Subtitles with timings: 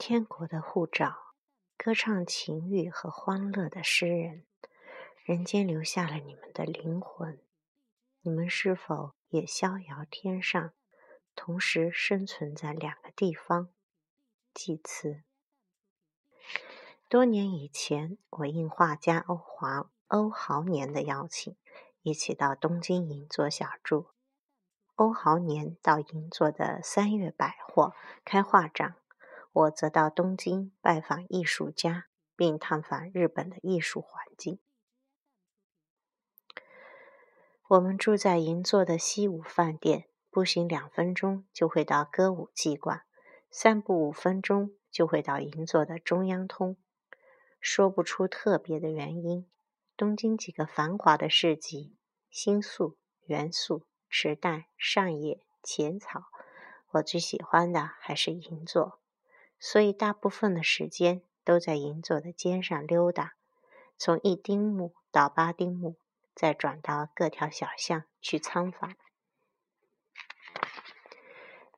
[0.00, 1.34] 天国的护照，
[1.76, 4.46] 歌唱情欲和欢乐的诗人，
[5.22, 7.38] 人间留下了你们的灵魂。
[8.22, 10.72] 你们是否也逍遥天上，
[11.36, 13.68] 同时生存在两个地方？
[14.54, 15.22] 祭词。
[17.06, 21.54] 多年以前，我应画家欧华欧豪年的邀请，
[22.00, 24.06] 一起到东京银座小住。
[24.94, 27.92] 欧豪年到银座的三月百货
[28.24, 28.96] 开画展，
[29.52, 34.60] 我则到东京拜访艺术家，并探访日本的艺术环境。
[37.68, 43.02] 我们住在银座的西武饭店，步行两分钟就会到歌舞伎馆，
[43.50, 46.76] 散步五分钟就会到银座的中央通。
[47.60, 49.48] 说不出特别的原因。
[49.96, 51.96] 东京几个繁华的市集，
[52.30, 52.96] 新宿、
[53.26, 56.22] 元素、池袋、上野、浅草，
[56.92, 58.99] 我最喜欢的还是银座，
[59.60, 63.34] 所以大部分的时间都在银座的街上溜达，
[63.96, 65.96] 从一丁目到八丁目，
[66.34, 68.96] 再转到各条小巷去参访。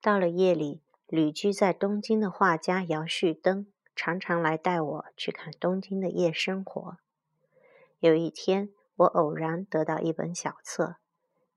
[0.00, 3.72] 到了夜里，旅居在东京的画家姚旭登。
[3.96, 6.96] 常常来带我去看东京的夜生活。
[7.98, 10.84] 有一天，我偶然得到一本小册《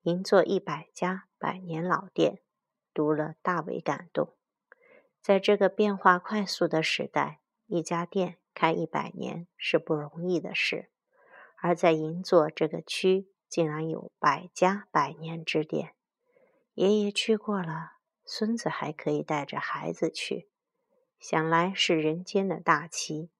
[0.01, 2.33] 银座一百家百年老店》，
[2.93, 4.35] 读了大为感动。
[5.23, 10.89] 在这个变化快速的时代，一家店开一百年是不容易的事，
[11.61, 15.95] 而在银座这个区，竟然有百家百年之店。
[16.73, 17.93] 爷爷去过了，
[18.25, 20.49] 孙子还可以带着孩子去。
[21.17, 23.31] 想来是人间的大奇。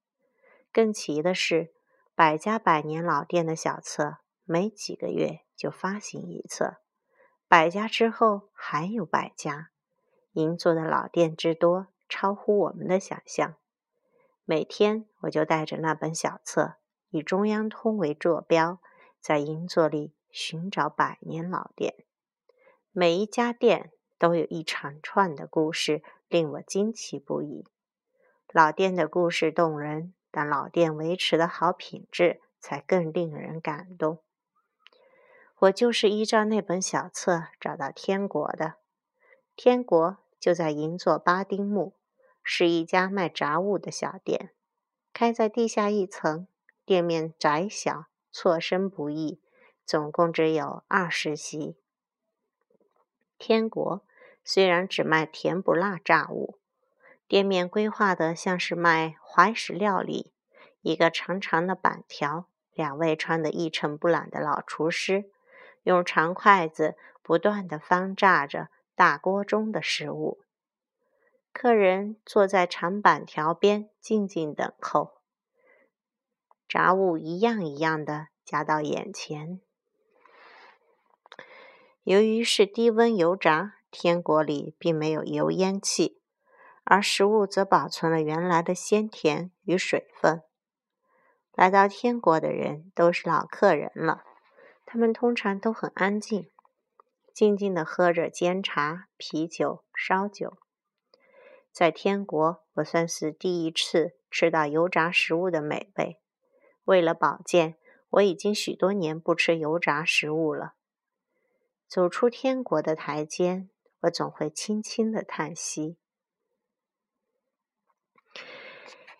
[0.72, 1.74] 更奇的是，
[2.16, 6.78] 百家百年老店的小册，没几个月就发行一册。
[7.50, 9.72] 百家之后还有百家，
[10.34, 13.56] 银座的老店之多，超乎我们的想象。
[14.46, 16.76] 每天我就带着那本小册，
[17.10, 18.80] 以中央通为坐标，
[19.22, 21.96] 在银座里寻找百年老店。
[22.92, 27.66] 每一家店都有一长串的故事，令我惊奇不已。
[28.52, 34.20] 老店的故事动人，但老店维持的好品质才更令人感动。
[35.60, 38.76] 我就是依照那本小册找到天国的。
[39.56, 41.96] 天国就在银座八丁目，
[42.44, 44.52] 是一家卖杂物的小店，
[45.14, 46.50] 开在地下一层，
[46.84, 49.40] 店面窄小，错身不易，
[49.86, 51.78] 总共只有二十席。
[53.38, 54.06] 天国
[54.44, 56.60] 虽然只卖甜不辣炸物。
[57.26, 60.34] 店面规划的像是卖怀石料理，
[60.82, 65.32] 一个长长的板条，两位穿得一尘不染的老厨师，
[65.84, 70.42] 用长筷子不断地翻炸着大锅中的食物。
[71.52, 75.22] 客人坐在长板条边静静等候，
[76.68, 79.62] 炸物一样一样的夹到眼前。
[82.04, 86.20] 由于是低温油炸，天国里并没有油烟气。
[86.86, 90.42] 而食物则保存了原来的鲜甜与水分。
[91.54, 94.26] 来到天国的人都是老客人了，
[94.86, 96.52] 他们通常都很安静，
[97.34, 100.58] 静静地喝着煎茶、啤酒、烧酒。
[101.72, 106.22] 在天国，我算是第一次吃到油炸食物的美味。
[106.84, 107.76] 为了保健，
[108.12, 110.76] 我已经许多年不吃油炸食物了。
[111.88, 113.68] 走出天国的台阶，
[114.02, 115.98] 我总会轻轻地叹息。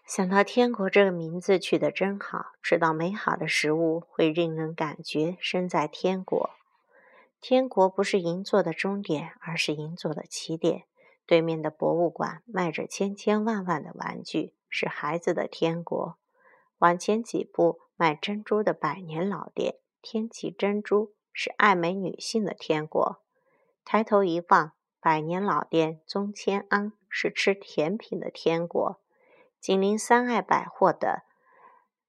[0.06, 6.52] 想到天国这个名字取得真好，吃到美好的食物会令人感觉身在天国。
[7.44, 10.86] 天国不是银座的终点，而是银座的起点。
[11.26, 16.18] 对面的博物馆卖着千千万万的玩具，是孩子的天国。
[16.78, 23.22] 往前几步，卖珍珠的百年老店天齐珍珠是爱美女性的天国。
[23.84, 24.72] 抬头一望，
[25.02, 29.02] 百年老店宗千安是吃甜品的天国。
[29.60, 31.24] 紧邻三爱百货的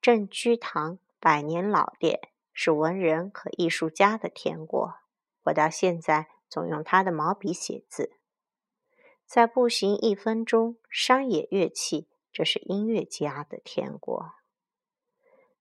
[0.00, 2.20] 正居堂百年老店
[2.52, 4.94] 是文人和艺术家的天国。
[5.44, 8.12] 我到现在总用他的毛笔写字。
[9.26, 14.32] 在步行一分钟，山野乐器，这是音乐家的天国。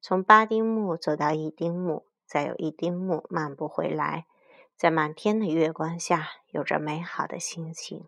[0.01, 4.27] 从八丁目走到一丁目，再有一丁目漫步回来，
[4.75, 8.07] 在满天的月光下，有着美好的心情。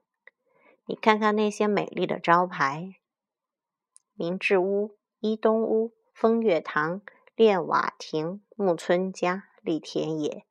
[0.86, 2.96] 你看看那些美丽的招牌。
[4.14, 7.02] 明治屋、伊东屋、风月堂、
[7.36, 10.46] 练瓦亭、木村家、立田野、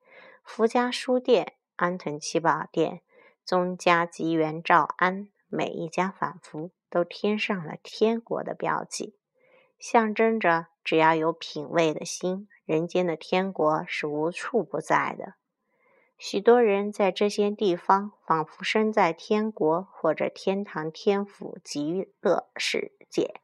[0.44, 3.00] 福家书店、安藤七宝店、
[3.44, 9.16] 宗家吉原照安、每一家仿佛都贴上了天国的标记，
[9.78, 15.34] 象征着只要有品味的心，人间的天国是无处不在的。
[16.18, 23.40] 许多人在这些地方，仿佛身在天国或者天堂、天府、极乐世界。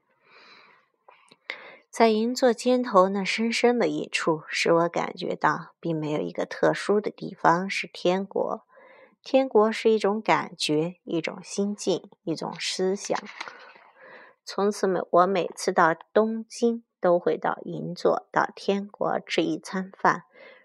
[1.90, 8.64] 在银座尖头那深深的一处，使我感觉到，并没有一个特殊的地方是天国。
[9.25, 13.19] 天国是一种感觉，一种心境，一种思想。
[14.44, 20.22] 从此，每我每次到东京，都会到银座、到天国吃一餐饭，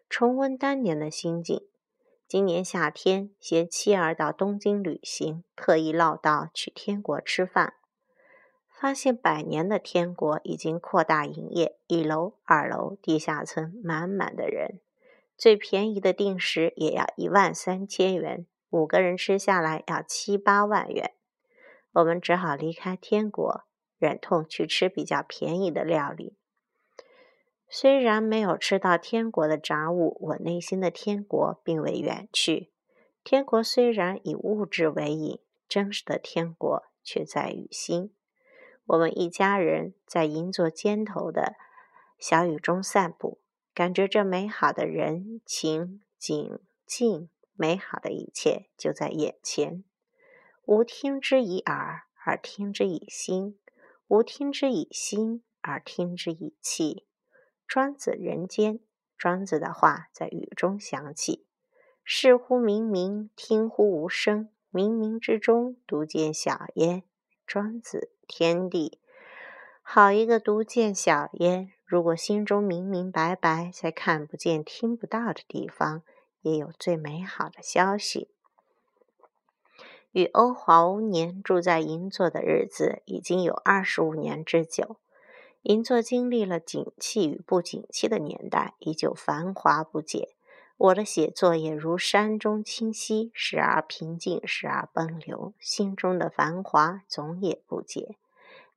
[0.07, 1.68] 重温当年的心境。
[2.27, 7.74] 今年夏天，携妻儿到东京旅行，特意绕道去天国吃饭。
[8.77, 14.81] 发现百年的天国已经扩大营业，一楼、二楼、地下层满满的人，
[15.38, 21.13] 最便宜的定时也要一万三千元，五个人吃下来要七八万元。
[21.94, 23.63] 我们只好离开天国，
[23.98, 26.36] 忍痛去吃比较便宜的料理。
[27.69, 32.69] 虽然没有吃到天国的杂物，我内心的天国并未远去。
[33.24, 35.39] 天国虽然以物质为引，
[35.69, 38.13] 真实的天国却在于心。
[38.88, 41.56] 我们一家人在银座尖头的
[42.20, 43.40] 小雨中散步，
[43.74, 49.84] 感觉这美好的人情景境，美好的一切就在眼前。
[50.66, 53.58] 无听之以耳，而听之以心；
[54.08, 57.08] 无听之以心，而听之以气。
[57.68, 58.80] 庄子人间，
[59.18, 61.48] 庄子的话在雨中响起
[62.04, 64.50] ：“视乎冥冥，听乎无声。
[64.72, 67.04] 冥冥之中，独见小焉。”
[67.48, 68.14] 庄子。
[68.27, 69.00] 天地，
[69.81, 71.72] 好一个独见小焉！
[71.86, 76.01] 如果心中明明白白，在看不见、听不到的地方，
[76.42, 78.30] 也有最美好的消息。
[80.12, 84.98] 与欧华年住在银座的日子已经有二十五年之久。
[85.63, 90.30] 银座经历了景气与不景气的年代，依旧繁华不减。
[90.77, 98.16] 我的写作也如山中清溪，时而平静，时而奔流，心中的繁华总也不减。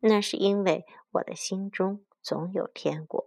[0.00, 3.24] 那是因为我的心中总有天国。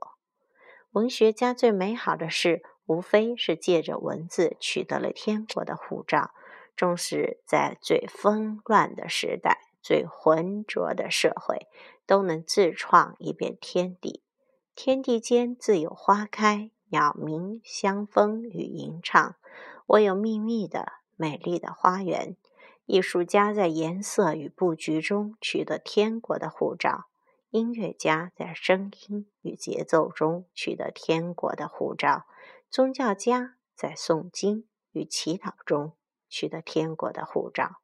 [0.92, 6.32] 文学家最美好的事，无非是借着文字取得了天国的护照。
[6.78, 11.68] 纵使在最纷乱的时代、最浑浊的社会，
[12.08, 14.24] 都能自创一片天地。
[14.74, 16.72] 天地间自有花开。
[16.92, 19.36] 鸟鸣、香风与吟唱，
[19.88, 22.36] 我有秘密的美丽的花园。
[22.86, 27.06] 艺术家在颜色与布局中取得天国的护照，
[27.50, 32.26] 音乐家在声音与节奏中取得天国的护照，
[32.70, 35.94] 宗教家在诵经与祈祷中
[36.28, 37.78] 取得天国的护照。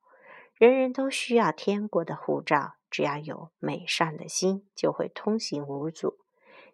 [0.56, 6.18] 人人都需要天国的护照，只要有美善的心，就会通行无阻，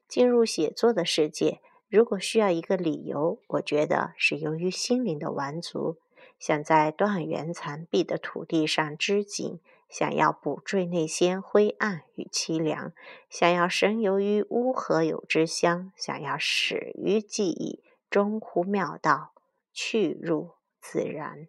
[0.07, 1.61] 进入写作的世界。
[1.93, 5.97] 如果需要一个理由，我觉得是由于心灵的完足，
[6.39, 12.93] 想在断垣残壁的土地上织锦，想要补缀那些灰暗与凄凉，
[13.29, 19.33] 想要神游于乌合有之乡，想要始于记忆，终乎妙道，
[19.71, 21.47] 去入自然。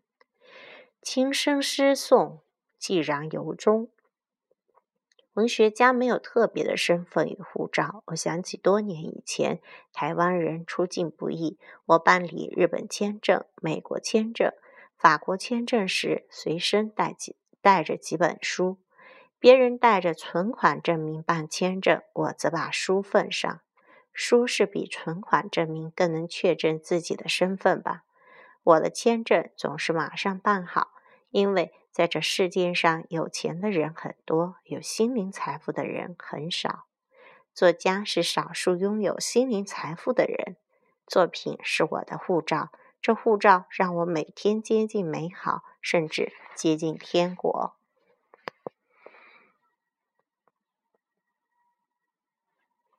[1.00, 2.40] 轻声诗颂，
[2.79, 3.88] 既然由衷。
[5.34, 8.04] 文学家没有特别的身份与护照。
[8.06, 9.61] 我想起多年以前，
[9.92, 14.52] 台湾人出境不易，我办理日本签证、美国签证、
[14.97, 18.78] 法国签证时，随身带几带着几本书。
[19.40, 23.61] 别人带着存款证明办签证，我则把书奉上。
[24.12, 28.04] 书是比存款证明更能确证自己的身份吧？
[28.62, 30.92] 我的签证总是马上办好，
[31.30, 31.73] 因为。
[31.94, 36.86] 在这世界上，有钱的人很多，有心灵财富的人很少。
[37.54, 40.56] 作家是少数拥有心灵财富的人。
[41.06, 47.76] 作品是我的护照，这护照让我每天接近美好，甚至接近天国。